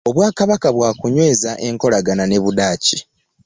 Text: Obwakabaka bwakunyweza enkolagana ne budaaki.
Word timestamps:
Obwakabaka 0.09 0.67
bwakunyweza 0.75 1.51
enkolagana 1.67 2.23
ne 2.27 2.37
budaaki. 2.43 2.97